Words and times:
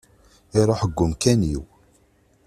Iruḥ 0.59 0.81
deg 0.85 0.97
umkan-iw. 1.05 1.63